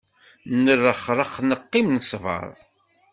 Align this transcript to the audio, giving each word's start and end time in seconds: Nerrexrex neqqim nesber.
Nerrexrex 0.63 1.33
neqqim 1.49 1.87
nesber. 1.91 2.49